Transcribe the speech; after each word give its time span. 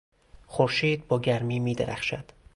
خورشید 0.47 1.07
با 1.07 1.19
گرمی 1.19 1.59
میدرخشد. 1.59 2.31